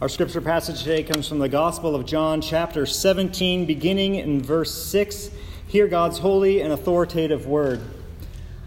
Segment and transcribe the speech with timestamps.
[0.00, 4.72] Our scripture passage today comes from the Gospel of John, chapter 17, beginning in verse
[4.72, 5.30] 6.
[5.66, 7.80] Hear God's holy and authoritative word.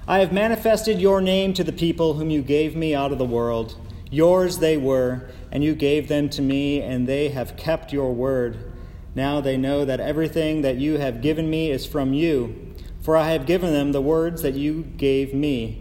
[0.05, 3.23] I have manifested your name to the people whom you gave me out of the
[3.23, 3.78] world.
[4.09, 8.70] Yours they were, and you gave them to me, and they have kept your word.
[9.16, 13.32] Now they know that everything that you have given me is from you, for I
[13.32, 15.80] have given them the words that you gave me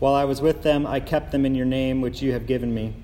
[0.00, 2.72] While I was with them, I kept them in your name, which you have given
[2.72, 2.94] me.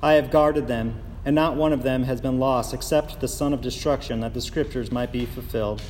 [0.00, 3.52] I have guarded them, and not one of them has been lost, except the son
[3.52, 5.82] of destruction, that the scriptures might be fulfilled.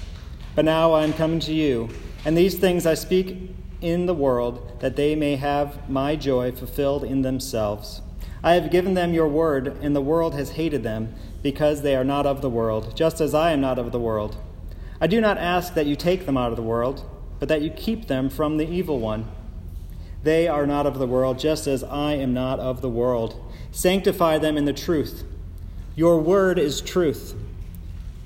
[0.55, 1.91] But now I am coming to you,
[2.25, 3.37] and these things I speak
[3.83, 8.01] in the world, that they may have my joy fulfilled in themselves.
[8.43, 12.03] I have given them your word, and the world has hated them, because they are
[12.03, 14.39] not of the world, just as I am not of the world.
[15.03, 17.05] I do not ask that you take them out of the world,
[17.39, 19.31] but that you keep them from the evil one.
[20.27, 23.41] They are not of the world, just as I am not of the world.
[23.71, 25.23] Sanctify them in the truth.
[25.95, 27.37] Your word is truth.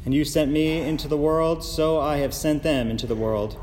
[0.07, 3.61] And you sent me into the world, so I have sent them into the world.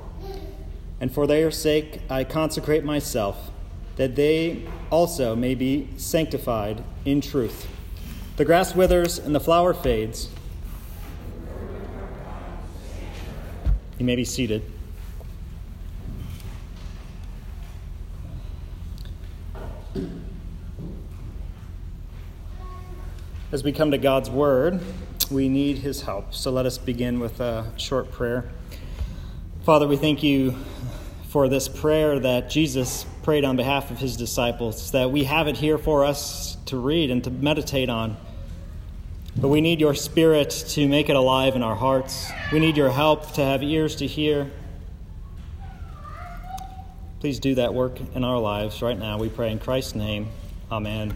[1.02, 3.50] And for their sake I consecrate myself,
[3.96, 7.68] that they also may be sanctified in truth.
[8.36, 10.30] The grass withers and the flower fades.
[13.98, 14.77] You may be seated.
[23.50, 24.81] As we come to God's Word,
[25.31, 26.34] we need His help.
[26.34, 28.50] So let us begin with a short prayer.
[29.64, 30.54] Father, we thank you
[31.30, 35.55] for this prayer that Jesus prayed on behalf of His disciples, that we have it
[35.55, 38.17] here for us to read and to meditate on.
[39.38, 42.30] But we need your Spirit to make it alive in our hearts.
[42.52, 44.52] We need your help to have ears to hear.
[47.22, 49.17] Please do that work in our lives right now.
[49.17, 50.27] We pray in Christ's name.
[50.70, 51.16] Amen.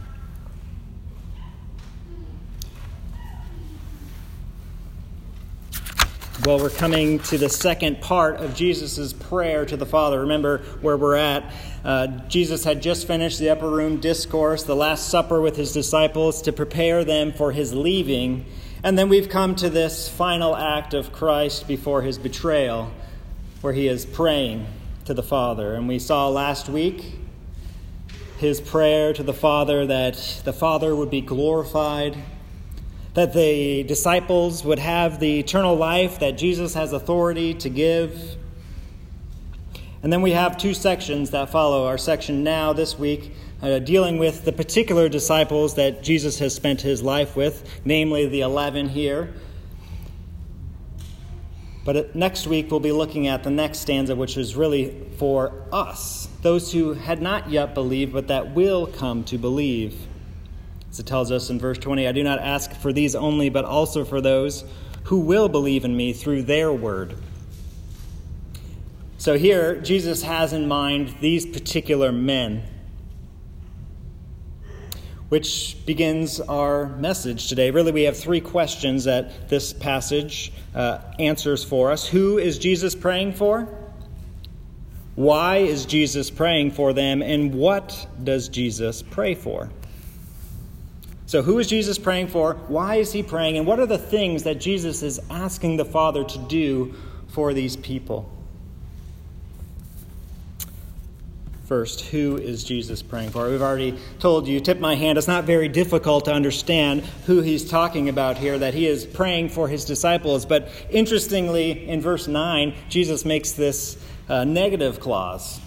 [6.43, 10.21] Well, we're coming to the second part of Jesus' prayer to the Father.
[10.21, 11.53] Remember where we're at.
[11.85, 16.41] Uh, Jesus had just finished the upper room discourse, the Last Supper with his disciples
[16.41, 18.45] to prepare them for his leaving.
[18.83, 22.91] And then we've come to this final act of Christ before his betrayal,
[23.61, 24.65] where he is praying
[25.05, 25.75] to the Father.
[25.75, 27.19] And we saw last week
[28.39, 32.17] his prayer to the Father that the Father would be glorified
[33.13, 38.37] that the disciples would have the eternal life that Jesus has authority to give.
[40.01, 41.85] And then we have two sections that follow.
[41.85, 46.81] Our section now, this week, uh, dealing with the particular disciples that Jesus has spent
[46.81, 49.33] his life with, namely the 11 here.
[51.83, 56.27] But next week, we'll be looking at the next stanza, which is really for us,
[56.41, 60.07] those who had not yet believed, but that will come to believe.
[60.91, 63.63] As it tells us in verse 20, I do not ask for these only, but
[63.63, 64.65] also for those
[65.05, 67.15] who will believe in me through their word.
[69.17, 72.63] So here, Jesus has in mind these particular men,
[75.29, 77.71] which begins our message today.
[77.71, 82.05] Really, we have three questions that this passage uh, answers for us.
[82.05, 83.69] Who is Jesus praying for?
[85.15, 87.21] Why is Jesus praying for them?
[87.21, 89.69] And what does Jesus pray for?
[91.31, 92.55] So, who is Jesus praying for?
[92.67, 93.57] Why is he praying?
[93.57, 96.93] And what are the things that Jesus is asking the Father to do
[97.29, 98.29] for these people?
[101.67, 103.49] First, who is Jesus praying for?
[103.49, 107.65] We've already told you, tip my hand, it's not very difficult to understand who he's
[107.65, 110.45] talking about here, that he is praying for his disciples.
[110.45, 115.61] But interestingly, in verse 9, Jesus makes this uh, negative clause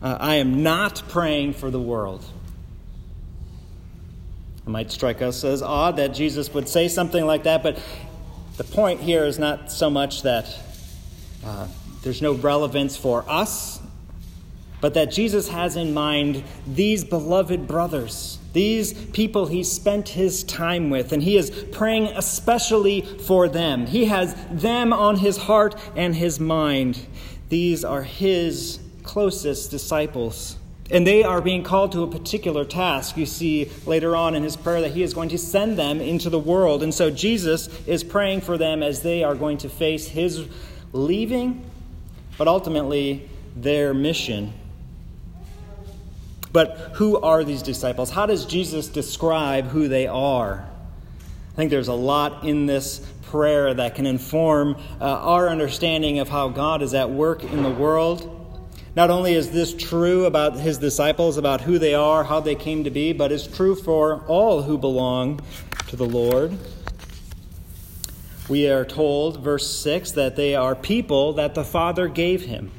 [0.00, 2.24] uh, I am not praying for the world.
[4.70, 7.76] Might strike us as odd that Jesus would say something like that, but
[8.56, 10.46] the point here is not so much that
[11.44, 11.66] uh,
[12.04, 13.80] there's no relevance for us,
[14.80, 20.88] but that Jesus has in mind these beloved brothers, these people he spent his time
[20.88, 23.88] with, and he is praying especially for them.
[23.88, 27.06] He has them on his heart and his mind.
[27.48, 30.59] These are his closest disciples.
[30.92, 33.16] And they are being called to a particular task.
[33.16, 36.30] You see later on in his prayer that he is going to send them into
[36.30, 36.82] the world.
[36.82, 40.46] And so Jesus is praying for them as they are going to face his
[40.92, 41.64] leaving,
[42.36, 44.52] but ultimately their mission.
[46.52, 48.10] But who are these disciples?
[48.10, 50.66] How does Jesus describe who they are?
[51.52, 56.28] I think there's a lot in this prayer that can inform uh, our understanding of
[56.28, 58.39] how God is at work in the world.
[58.96, 62.84] Not only is this true about his disciples, about who they are, how they came
[62.84, 65.40] to be, but it's true for all who belong
[65.88, 66.56] to the Lord.
[68.48, 72.72] We are told, verse 6, that they are people that the Father gave him.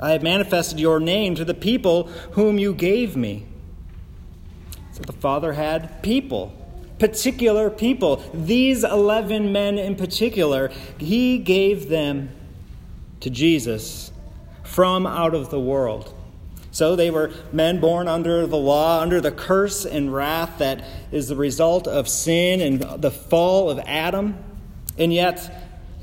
[0.00, 3.46] I have manifested your name to the people whom you gave me.
[4.92, 6.52] So the Father had people,
[6.98, 8.16] particular people.
[8.34, 12.30] These 11 men in particular, he gave them
[13.20, 14.12] to Jesus
[14.64, 16.12] from out of the world.
[16.70, 21.28] So they were men born under the law, under the curse and wrath that is
[21.28, 24.36] the result of sin and the fall of Adam.
[24.98, 25.50] And yet,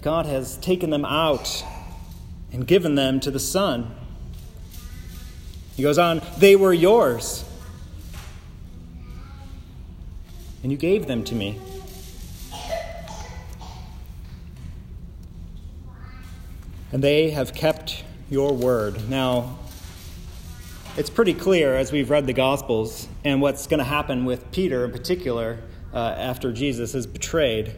[0.01, 1.63] God has taken them out
[2.51, 3.94] and given them to the Son.
[5.75, 7.45] He goes on, they were yours,
[10.62, 11.59] and you gave them to me.
[16.94, 19.10] And they have kept your word.
[19.10, 19.57] Now,
[20.95, 24.86] it's pretty clear as we've read the Gospels and what's going to happen with Peter
[24.86, 25.57] in particular
[25.92, 27.74] uh, after Jesus is betrayed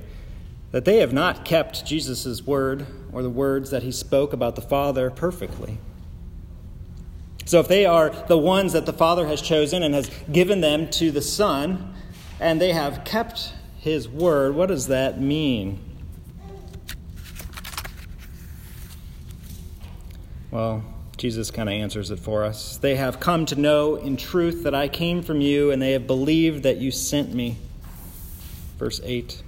[0.71, 4.62] that they have not kept Jesus' word or the words that he spoke about the
[4.62, 5.77] Father perfectly.
[7.45, 10.89] So, if they are the ones that the Father has chosen and has given them
[10.89, 11.94] to the Son,
[12.41, 15.79] and they have kept his word, what does that mean?
[20.55, 20.85] Well,
[21.17, 22.77] Jesus kind of answers it for us.
[22.77, 26.07] They have come to know in truth that I came from you, and they have
[26.07, 27.57] believed that you sent me.
[28.77, 29.43] Verse 8.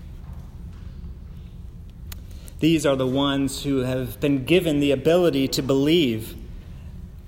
[2.59, 6.36] These are the ones who have been given the ability to believe,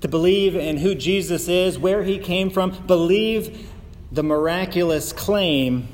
[0.02, 3.66] to believe in who Jesus is, where he came from, believe
[4.12, 5.88] the miraculous claim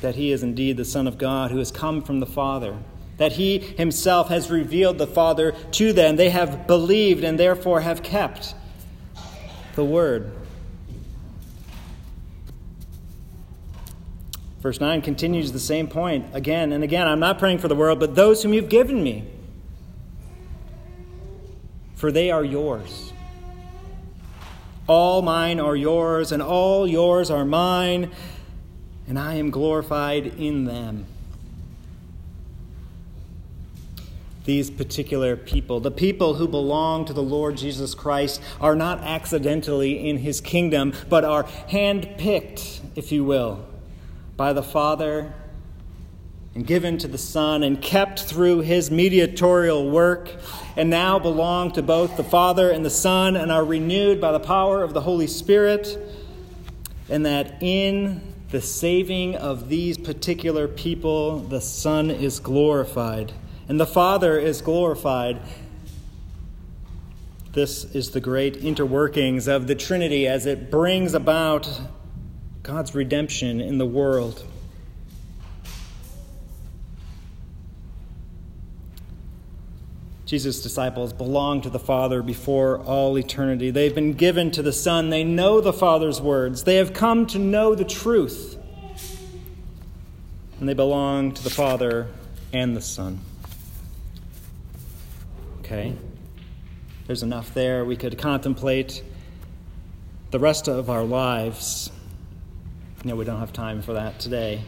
[0.00, 2.78] that he is indeed the Son of God who has come from the Father
[3.22, 6.16] that he himself has revealed the Father to them.
[6.16, 8.52] They have believed and therefore have kept
[9.76, 10.32] the word.
[14.58, 17.06] Verse 9 continues the same point again and again.
[17.06, 19.22] I'm not praying for the world, but those whom you've given me,
[21.94, 23.12] for they are yours.
[24.88, 28.10] All mine are yours, and all yours are mine,
[29.06, 31.06] and I am glorified in them.
[34.44, 35.80] These particular people.
[35.80, 40.92] The people who belong to the Lord Jesus Christ are not accidentally in his kingdom,
[41.08, 43.64] but are handpicked, if you will,
[44.36, 45.32] by the Father
[46.54, 50.30] and given to the Son and kept through his mediatorial work,
[50.76, 54.40] and now belong to both the Father and the Son and are renewed by the
[54.40, 55.98] power of the Holy Spirit,
[57.08, 63.32] and that in the saving of these particular people, the Son is glorified
[63.68, 65.40] and the Father is glorified.
[67.52, 71.68] This is the great interworkings of the Trinity as it brings about
[72.62, 74.44] God's redemption in the world.
[80.24, 83.70] Jesus' disciples belong to the Father before all eternity.
[83.70, 85.10] They've been given to the Son.
[85.10, 86.64] They know the Father's words.
[86.64, 88.56] They have come to know the truth.
[90.58, 92.06] And they belong to the Father
[92.50, 93.20] and the Son.
[95.72, 95.96] Okay?
[97.06, 97.86] There's enough there.
[97.86, 99.02] We could contemplate
[100.30, 101.90] the rest of our lives.
[103.04, 104.64] No, we don't have time for that today.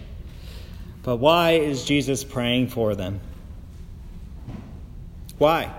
[1.03, 3.21] But why is Jesus praying for them?
[5.37, 5.71] Why?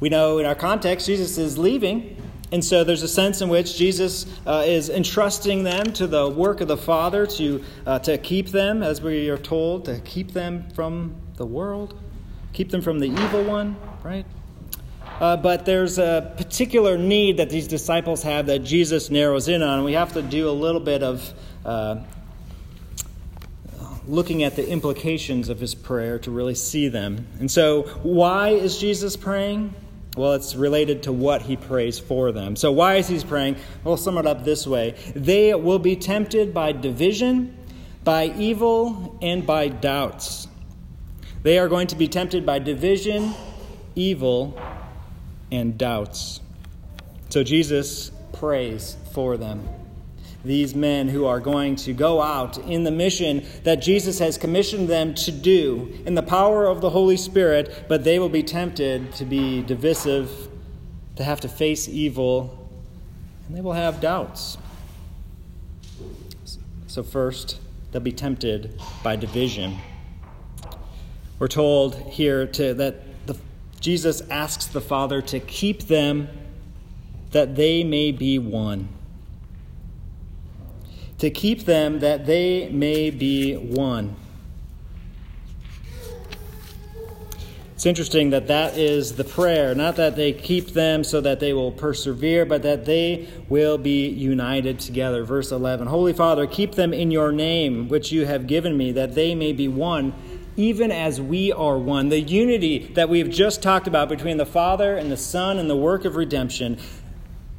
[0.00, 2.20] We know in our context, Jesus is leaving.
[2.50, 6.60] And so there's a sense in which Jesus uh, is entrusting them to the work
[6.60, 10.68] of the Father to, uh, to keep them, as we are told, to keep them
[10.70, 11.96] from the world,
[12.52, 14.26] keep them from the evil one, right?
[15.20, 19.82] Uh, but there's a particular need that these disciples have that Jesus narrows in on.
[19.82, 21.32] We have to do a little bit of
[21.64, 22.00] uh,
[24.06, 27.26] looking at the implications of his prayer to really see them.
[27.40, 29.74] And so, why is Jesus praying?
[30.16, 32.54] Well, it's related to what he prays for them.
[32.54, 33.56] So, why is he praying?
[33.84, 37.56] We'll sum it up this way They will be tempted by division,
[38.04, 40.48] by evil, and by doubts.
[41.42, 43.32] They are going to be tempted by division,
[43.94, 44.58] evil,
[45.50, 46.40] and doubts.
[47.28, 49.68] So Jesus prays for them.
[50.44, 54.88] These men who are going to go out in the mission that Jesus has commissioned
[54.88, 59.12] them to do in the power of the Holy Spirit, but they will be tempted
[59.14, 60.48] to be divisive,
[61.16, 62.70] to have to face evil,
[63.48, 64.56] and they will have doubts.
[66.86, 67.58] So, first,
[67.90, 69.76] they'll be tempted by division.
[71.38, 73.02] We're told here to, that
[73.86, 76.26] Jesus asks the Father to keep them
[77.30, 78.88] that they may be one.
[81.18, 84.16] To keep them that they may be one.
[87.76, 91.52] It's interesting that that is the prayer, not that they keep them so that they
[91.52, 95.22] will persevere, but that they will be united together.
[95.22, 99.14] Verse 11 Holy Father, keep them in your name, which you have given me, that
[99.14, 100.12] they may be one,
[100.56, 102.08] even as we are one.
[102.08, 105.76] The unity that we've just talked about between the Father and the Son and the
[105.76, 106.78] work of redemption,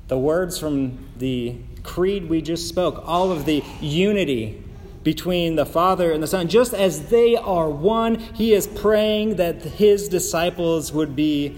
[0.08, 4.64] the words from the creed we just spoke, all of the unity
[5.04, 6.48] between the Father and the Son.
[6.48, 11.56] Just as they are one, he is praying that his disciples would be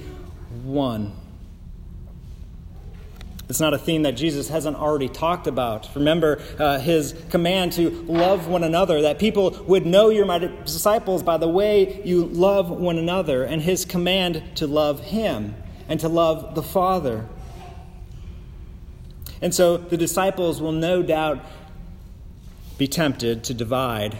[0.63, 1.18] one.
[3.49, 5.89] It's not a theme that Jesus hasn't already talked about.
[5.95, 11.23] Remember uh, his command to love one another, that people would know you're my disciples
[11.23, 15.55] by the way you love one another, and his command to love him
[15.87, 17.27] and to love the Father.
[19.41, 21.43] And so the disciples will no doubt
[22.77, 24.15] be tempted to divide.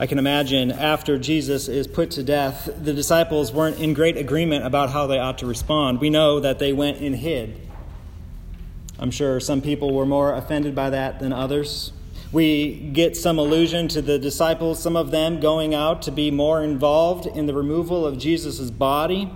[0.00, 4.64] I can imagine after Jesus is put to death, the disciples weren't in great agreement
[4.64, 6.00] about how they ought to respond.
[6.00, 7.60] We know that they went and hid.
[9.00, 11.92] I'm sure some people were more offended by that than others.
[12.30, 16.62] We get some allusion to the disciples, some of them going out to be more
[16.62, 19.32] involved in the removal of Jesus' body.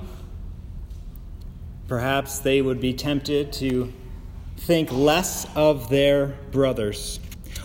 [1.88, 3.92] Perhaps they would be tempted to
[4.58, 7.18] think less of their brothers.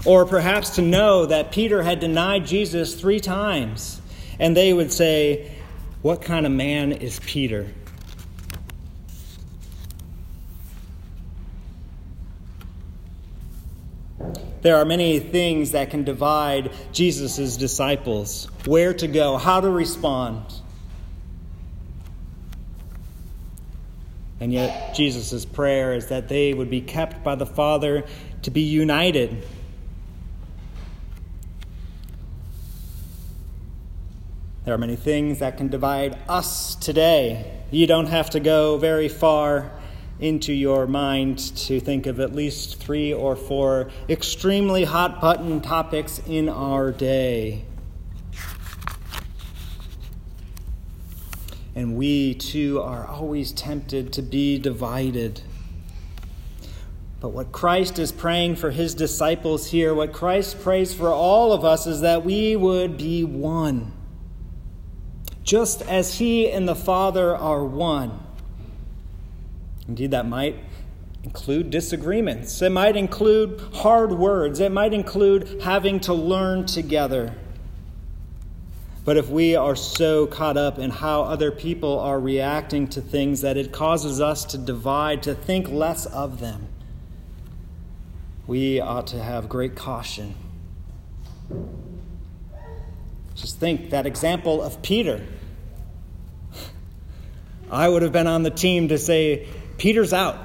[0.05, 4.01] Or perhaps to know that Peter had denied Jesus three times,
[4.39, 5.51] and they would say,
[6.01, 7.67] What kind of man is Peter?
[14.61, 20.43] There are many things that can divide Jesus' disciples where to go, how to respond.
[24.39, 28.03] And yet, Jesus' prayer is that they would be kept by the Father
[28.43, 29.45] to be united.
[34.67, 37.61] There are many things that can divide us today.
[37.71, 39.71] You don't have to go very far
[40.19, 46.19] into your mind to think of at least three or four extremely hot button topics
[46.27, 47.63] in our day.
[51.73, 55.43] and we too are always tempted to be divided.
[57.21, 61.63] But what Christ is praying for his disciples here, what Christ prays for all of
[61.63, 63.93] us, is that we would be one.
[65.47, 68.19] Just as he and the Father are one.
[69.87, 70.57] Indeed, that might
[71.23, 77.33] include disagreements, it might include hard words, it might include having to learn together.
[79.05, 83.39] But if we are so caught up in how other people are reacting to things
[83.39, 86.67] that it causes us to divide, to think less of them,
[88.47, 90.35] we ought to have great caution.
[93.33, 95.25] Just think that example of Peter.
[97.71, 99.47] I would have been on the team to say,
[99.77, 100.37] Peter's out.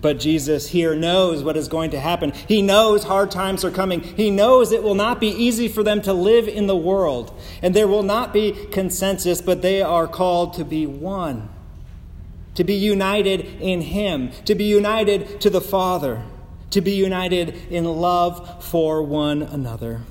[0.00, 2.32] But Jesus here knows what is going to happen.
[2.46, 4.02] He knows hard times are coming.
[4.02, 7.36] He knows it will not be easy for them to live in the world.
[7.62, 11.48] And there will not be consensus, but they are called to be one,
[12.54, 16.22] to be united in Him, to be united to the Father,
[16.70, 20.02] to be united in love for one another.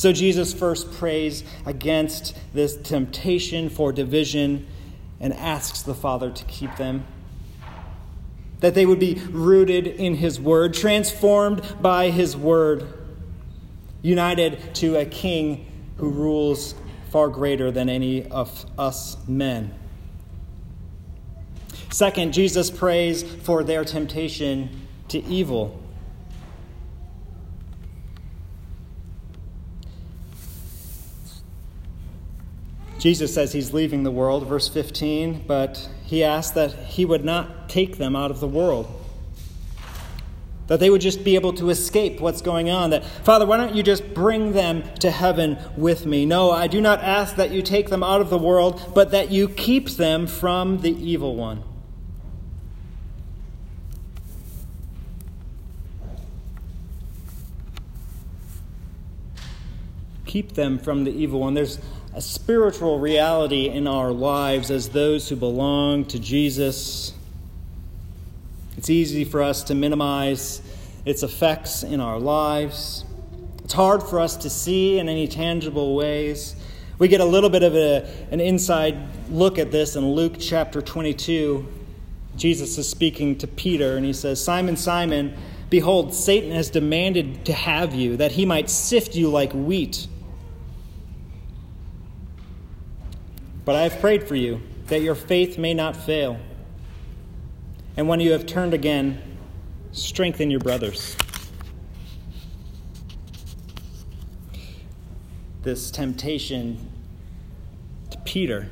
[0.00, 4.66] So Jesus first prays against this temptation for division
[5.20, 7.04] and asks the Father to keep them
[8.60, 12.90] that they would be rooted in His Word, transformed by His Word,
[14.00, 16.74] united to a King who rules
[17.10, 19.74] far greater than any of us men.
[21.90, 25.78] Second, Jesus prays for their temptation to evil.
[33.00, 37.66] Jesus says he's leaving the world, verse 15, but he asks that he would not
[37.66, 38.94] take them out of the world.
[40.66, 42.90] that they would just be able to escape what's going on.
[42.90, 46.26] That, Father, why don't you just bring them to heaven with me?
[46.26, 49.32] No, I do not ask that you take them out of the world, but that
[49.32, 51.64] you keep them from the evil one.
[60.24, 61.54] Keep them from the evil one.
[61.54, 61.80] There's
[62.14, 67.14] a spiritual reality in our lives as those who belong to Jesus
[68.80, 70.62] it's easy for us to minimize
[71.04, 73.04] its effects in our lives.
[73.62, 76.56] It's hard for us to see in any tangible ways.
[76.98, 78.96] We get a little bit of a, an inside
[79.28, 81.68] look at this in Luke chapter 22.
[82.36, 85.36] Jesus is speaking to Peter, and he says, Simon, Simon,
[85.68, 90.06] behold, Satan has demanded to have you, that he might sift you like wheat.
[93.70, 96.40] But I have prayed for you, that your faith may not fail.
[97.96, 99.22] And when you have turned again,
[99.92, 101.16] strengthen your brothers.
[105.62, 106.90] This temptation
[108.10, 108.70] to Peter,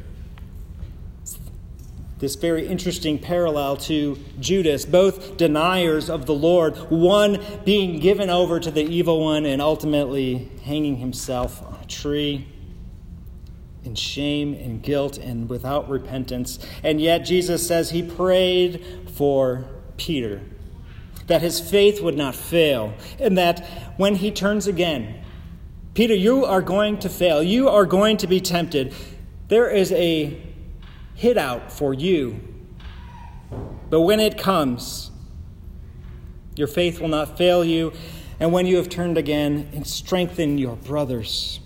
[2.19, 8.59] this very interesting parallel to Judas, both deniers of the Lord, one being given over
[8.59, 12.49] to the evil one and ultimately hanging himself on a tree
[13.89, 16.59] in shame and guilt and without repentance.
[16.85, 19.65] And yet Jesus says he prayed for
[19.97, 20.43] Peter
[21.27, 23.67] that his faith would not fail, and that
[23.99, 25.23] when he turns again,
[25.93, 27.43] Peter, you are going to fail.
[27.43, 28.95] You are going to be tempted.
[29.49, 30.41] There is a
[31.15, 32.41] hit out for you.
[33.91, 35.11] But when it comes,
[36.57, 37.93] your faith will not fail you.
[38.41, 41.61] And when you have turned again, strengthen your brothers.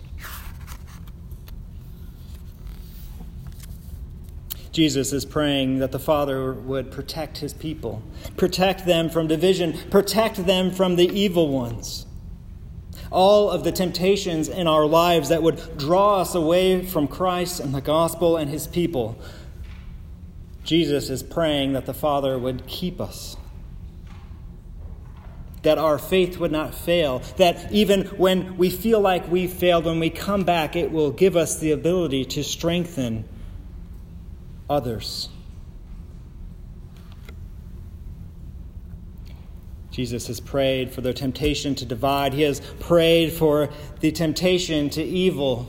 [4.73, 8.02] Jesus is praying that the Father would protect his people,
[8.38, 12.07] protect them from division, protect them from the evil ones.
[13.11, 17.75] All of the temptations in our lives that would draw us away from Christ and
[17.75, 19.19] the gospel and his people.
[20.64, 23.37] Jesus is praying that the Father would keep us
[25.62, 30.01] that our faith would not fail, that even when we feel like we've failed, when
[30.01, 33.25] we come back, it will give us the ability to strengthen
[34.72, 35.28] others.
[39.90, 42.32] Jesus has prayed for their temptation to divide.
[42.32, 43.68] He has prayed for
[44.00, 45.68] the temptation to evil.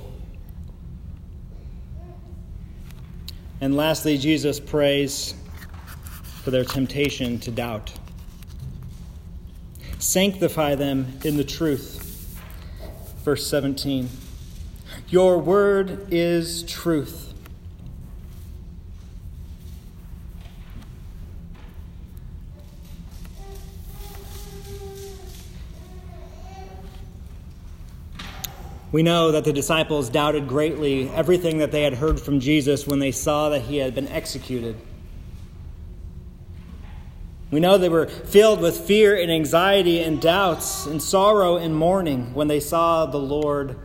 [3.59, 5.35] And lastly, Jesus prays
[6.41, 7.93] for their temptation to doubt.
[9.99, 12.39] Sanctify them in the truth.
[13.23, 14.09] Verse 17
[15.09, 17.22] Your word is truth.
[28.93, 32.99] We know that the disciples doubted greatly everything that they had heard from Jesus when
[32.99, 34.77] they saw that he had been executed.
[37.49, 42.35] We know they were filled with fear and anxiety and doubts and sorrow and mourning
[42.35, 43.77] when they saw the Lord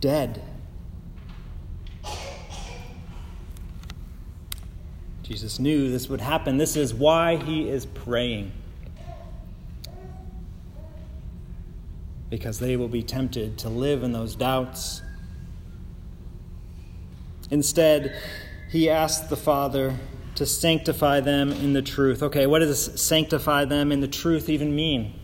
[0.00, 0.42] dead.
[5.24, 6.56] Jesus knew this would happen.
[6.56, 8.50] This is why he is praying.
[12.36, 15.00] Because they will be tempted to live in those doubts.
[17.50, 18.14] Instead,
[18.68, 19.96] he asked the Father
[20.34, 22.22] to sanctify them in the truth.
[22.22, 25.14] Okay, what does sanctify them in the truth even mean?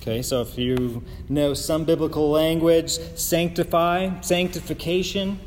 [0.00, 5.38] Okay, so if you know some biblical language, sanctify, sanctification,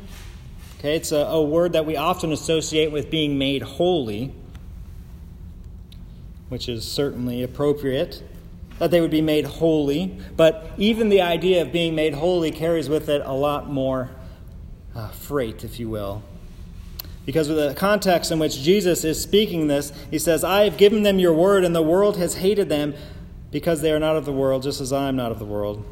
[0.78, 4.32] okay, it's a, a word that we often associate with being made holy,
[6.50, 8.22] which is certainly appropriate
[8.78, 10.18] that they would be made holy.
[10.36, 14.10] But even the idea of being made holy carries with it a lot more
[14.94, 16.22] uh, freight, if you will.
[17.24, 21.04] Because of the context in which Jesus is speaking this, he says, I have given
[21.04, 22.94] them your word, and the world has hated them
[23.52, 25.84] because they are not of the world, just as I am not of the world.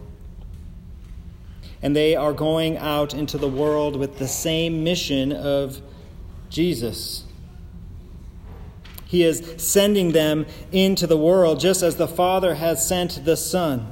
[1.83, 5.81] And they are going out into the world with the same mission of
[6.49, 7.25] Jesus.
[9.11, 13.91] He is sending them into the world just as the Father has sent the Son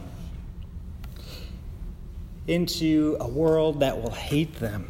[2.47, 4.89] into a world that will hate them.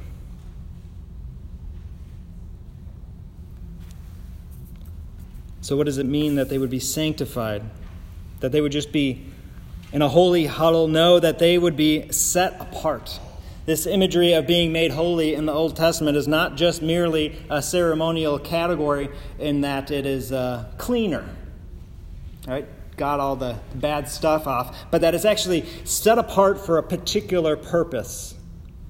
[5.63, 7.63] So, what does it mean that they would be sanctified?
[8.41, 9.25] That they would just be
[9.95, 10.89] in a holy huddle?
[10.89, 13.19] No, that they would be set apart.
[13.69, 17.61] This imagery of being made holy in the Old Testament is not just merely a
[17.61, 21.29] ceremonial category in that it is uh, cleaner.
[22.47, 22.67] Right?
[22.97, 27.59] got all the bad stuff off, but that it's actually set apart for a particular
[27.59, 28.35] purpose.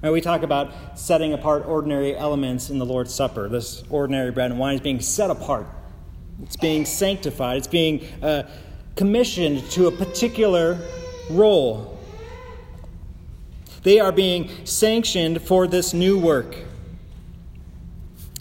[0.01, 3.49] We talk about setting apart ordinary elements in the Lord's Supper.
[3.49, 5.67] This ordinary bread and wine is being set apart,
[6.41, 8.43] it's being sanctified, it's being uh,
[8.95, 10.79] commissioned to a particular
[11.29, 11.98] role.
[13.83, 16.55] They are being sanctioned for this new work.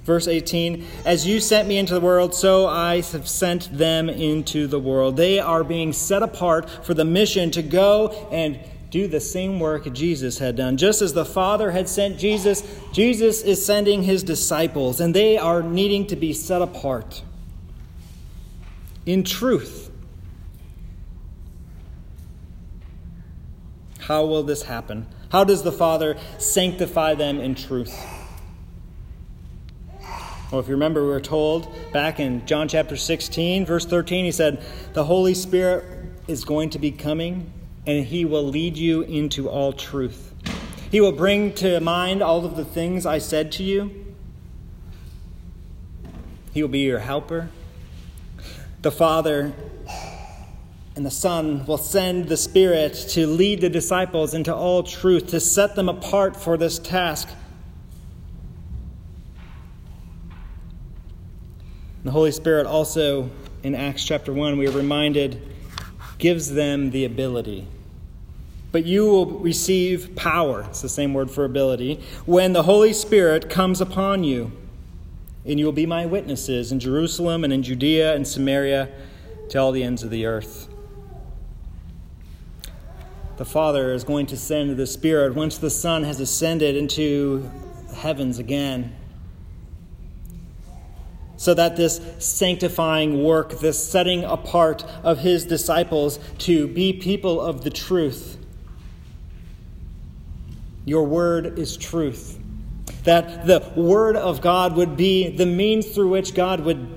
[0.09, 4.67] Verse 18 As you sent me into the world, so I have sent them into
[4.67, 5.17] the world.
[5.17, 8.59] They are being set apart for the mission to go and
[8.91, 10.79] do the same work Jesus had done.
[10.79, 15.63] Just as the Father had sent Jesus, Jesus is sending his disciples, and they are
[15.63, 17.23] needing to be set apart
[19.05, 19.91] in truth.
[24.01, 25.07] How will this happen?
[25.31, 27.95] How does the Father sanctify them in truth?
[30.51, 34.33] Well, if you remember, we were told back in John chapter 16, verse 13, he
[34.33, 34.65] said,
[34.95, 35.85] The Holy Spirit
[36.27, 37.53] is going to be coming,
[37.87, 40.33] and he will lead you into all truth.
[40.91, 44.07] He will bring to mind all of the things I said to you.
[46.55, 47.51] He will be your helper.
[48.81, 49.53] The Father
[50.99, 55.39] and the Son will send the Spirit to lead the disciples into all truth, to
[55.39, 57.29] set them apart for this task.
[62.03, 63.31] The Holy Spirit also,
[63.63, 65.41] in Acts chapter 1, we are reminded,
[66.19, 67.69] gives them the ability.
[68.73, 73.49] But you will receive power, it's the same word for ability, when the Holy Spirit
[73.49, 74.51] comes upon you.
[75.47, 78.89] And you will be my witnesses in Jerusalem and in Judea and Samaria
[79.51, 80.68] to all the ends of the earth.
[83.39, 87.49] The Father is going to send the Spirit once the Son has ascended into
[87.95, 88.97] heavens again
[91.37, 97.63] so that this sanctifying work, this setting apart of his disciples to be people of
[97.63, 98.37] the truth,
[100.85, 102.41] your word is truth.
[103.05, 106.89] That the word of God would be the means through which God would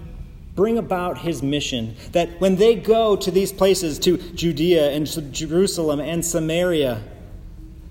[0.56, 1.96] bring about his mission.
[2.12, 7.02] That when they go to these places, to Judea and to Jerusalem and Samaria,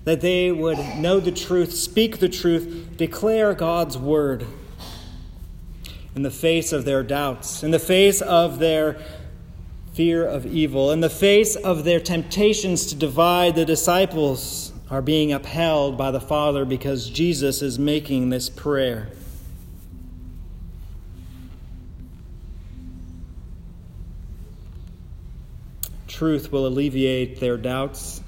[0.03, 4.45] that they would know the truth, speak the truth, declare God's word
[6.15, 8.99] in the face of their doubts, in the face of their
[9.93, 15.31] fear of evil, in the face of their temptations to divide the disciples, are being
[15.31, 19.07] upheld by the Father because Jesus is making this prayer.
[26.21, 28.21] Truth will alleviate their doubts.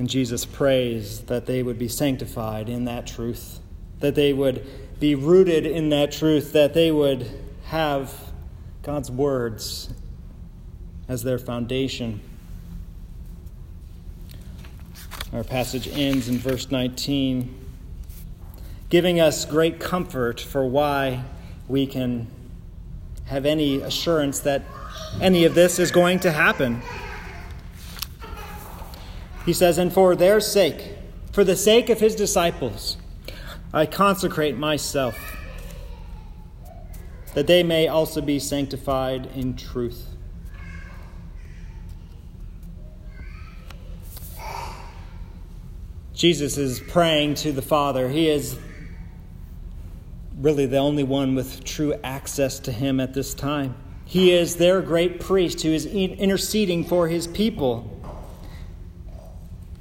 [0.00, 3.60] And Jesus prays that they would be sanctified in that truth,
[4.00, 4.66] that they would
[4.98, 7.30] be rooted in that truth, that they would
[7.66, 8.32] have
[8.82, 9.94] God's words
[11.06, 12.20] as their foundation.
[15.32, 17.54] Our passage ends in verse 19,
[18.88, 21.22] giving us great comfort for why
[21.68, 22.26] we can
[23.26, 24.64] have any assurance that
[25.20, 26.82] any of this is going to happen.
[29.44, 30.96] He says, And for their sake,
[31.32, 32.96] for the sake of his disciples,
[33.72, 35.16] I consecrate myself,
[37.34, 40.06] that they may also be sanctified in truth.
[46.14, 48.08] Jesus is praying to the Father.
[48.08, 48.58] He is
[50.38, 53.74] really the only one with true access to Him at this time.
[54.06, 57.92] He is their great priest who is interceding for His people.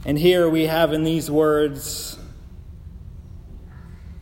[0.03, 2.19] And here we have in these words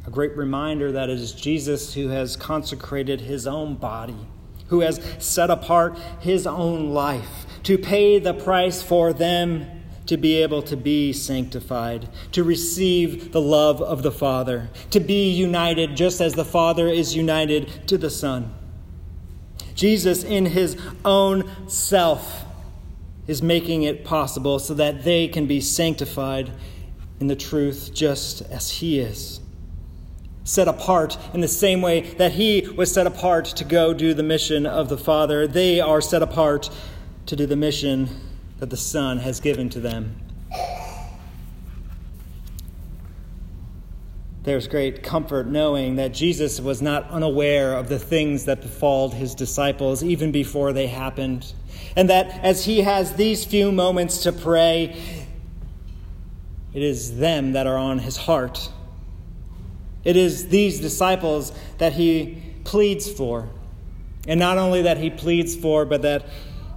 [0.05, 4.27] a great reminder that it is Jesus who has consecrated his own body,
[4.67, 9.65] who has set apart his own life to pay the price for them
[10.05, 15.29] to be able to be sanctified, to receive the love of the Father, to be
[15.31, 18.53] united just as the Father is united to the Son.
[19.75, 22.45] Jesus, in his own self,
[23.27, 26.51] is making it possible so that they can be sanctified
[27.19, 29.39] in the truth just as he is
[30.43, 34.23] set apart in the same way that he was set apart to go do the
[34.23, 35.47] mission of the Father.
[35.47, 36.69] They are set apart
[37.27, 38.09] to do the mission
[38.59, 40.22] that the Son has given to them.
[44.43, 49.35] There's great comfort knowing that Jesus was not unaware of the things that befalled his
[49.35, 51.53] disciples even before they happened.
[51.95, 55.01] And that as he has these few moments to pray,
[56.73, 58.69] it is them that are on his heart
[60.03, 63.49] it is these disciples that he pleads for.
[64.27, 66.25] And not only that he pleads for, but that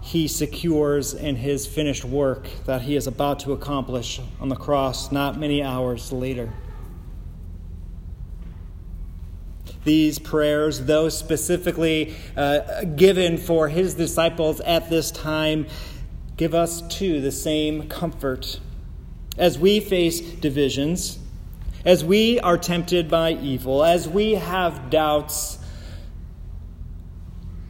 [0.00, 5.10] he secures in his finished work that he is about to accomplish on the cross
[5.10, 6.52] not many hours later.
[9.86, 15.68] These prayers, though specifically uh, given for his disciples at this time,
[16.36, 18.58] give us too the same comfort.
[19.38, 21.20] As we face divisions,
[21.84, 25.58] as we are tempted by evil, as we have doubts,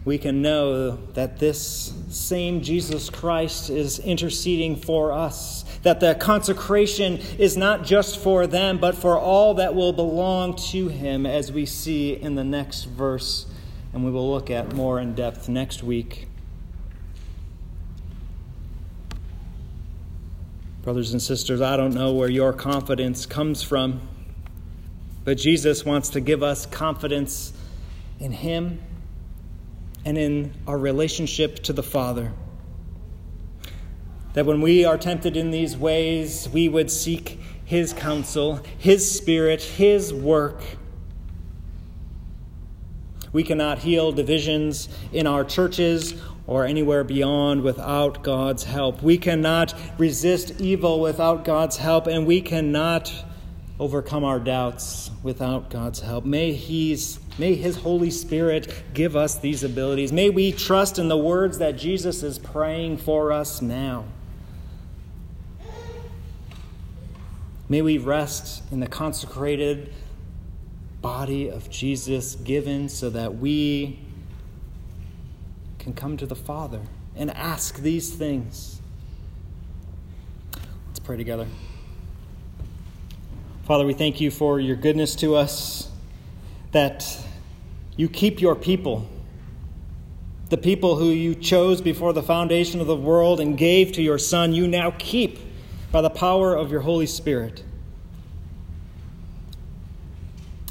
[0.07, 5.64] we can know that this same Jesus Christ is interceding for us.
[5.83, 10.88] That the consecration is not just for them, but for all that will belong to
[10.88, 13.46] him, as we see in the next verse,
[13.92, 16.29] and we will look at more in depth next week.
[20.83, 24.00] Brothers and sisters, I don't know where your confidence comes from,
[25.24, 27.52] but Jesus wants to give us confidence
[28.20, 28.81] in him
[30.07, 32.33] and in our relationship to the Father.
[34.35, 39.61] That when we are tempted in these ways, we would seek His counsel, His Spirit,
[39.61, 40.62] His work.
[43.33, 46.14] We cannot heal divisions in our churches
[46.47, 49.03] or anywhere beyond without God's help.
[49.03, 53.12] We cannot resist evil without God's help, and we cannot
[53.81, 56.25] overcome our doubts without God's help.
[56.25, 60.12] May He's May His Holy Spirit give us these abilities.
[60.12, 64.05] May we trust in the words that Jesus is praying for us now.
[67.68, 69.92] May we rest in the consecrated
[71.03, 73.99] body of Jesus given so that we
[75.79, 76.81] can come to the Father
[77.16, 78.81] and ask these things.
[80.88, 81.46] Let's pray together.
[83.64, 85.90] Father, we thank you for your goodness to us,
[86.70, 87.26] that
[87.96, 89.09] you keep your people,
[90.48, 94.18] the people who you chose before the foundation of the world and gave to your
[94.18, 95.38] Son, you now keep
[95.90, 97.64] by the power of your Holy Spirit.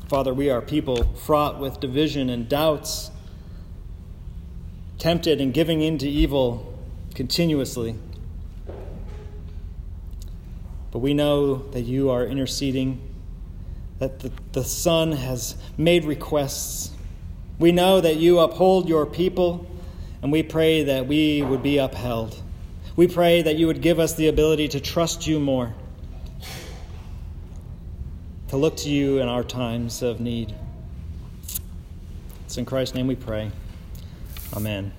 [0.08, 3.10] Father, we are people fraught with division and doubts,
[5.00, 6.74] tempted and giving in to evil
[7.16, 7.96] continuously.
[10.92, 13.02] But we know that you are interceding,
[14.00, 16.92] that the, the Son has made requests.
[17.58, 19.66] We know that you uphold your people,
[20.22, 22.42] and we pray that we would be upheld.
[22.96, 25.74] We pray that you would give us the ability to trust you more,
[28.50, 30.54] to look to you in our times of need.
[32.46, 33.52] It's in Christ's name we pray.
[34.54, 34.92] Amen.